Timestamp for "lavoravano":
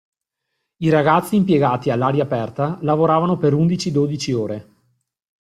2.81-3.37